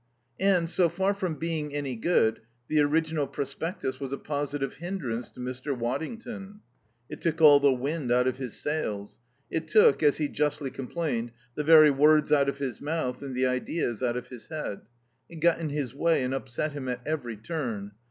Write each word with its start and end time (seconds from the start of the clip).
And 0.39 0.67
so 0.67 0.89
far 0.89 1.13
from 1.13 1.35
being 1.35 1.75
any 1.75 1.95
good, 1.95 2.41
the 2.67 2.79
original 2.79 3.27
prospectus 3.27 3.99
was 3.99 4.11
a 4.11 4.17
positive 4.17 4.77
hindrance 4.77 5.29
to 5.29 5.39
Mr. 5.39 5.77
Waddington. 5.77 6.61
It 7.07 7.21
took 7.21 7.39
all 7.39 7.59
the 7.59 7.71
wind 7.71 8.11
out 8.11 8.27
of 8.27 8.37
his 8.37 8.55
sails; 8.59 9.19
it 9.51 9.67
took, 9.67 10.01
as 10.01 10.17
he 10.17 10.27
justly 10.27 10.71
complained, 10.71 11.33
the 11.53 11.63
very 11.63 11.91
words 11.91 12.31
out 12.31 12.49
of 12.49 12.57
his 12.57 12.81
mouth 12.81 13.21
and 13.21 13.35
the 13.35 13.45
ideas 13.45 14.01
out 14.01 14.17
of 14.17 14.29
his 14.29 14.47
head; 14.47 14.81
it 15.29 15.35
got 15.35 15.59
in 15.59 15.69
his 15.69 15.93
way 15.93 16.23
and 16.23 16.33
upset 16.33 16.73
him 16.73 16.89
at 16.89 17.01
every 17.05 17.37
turn. 17.37 17.91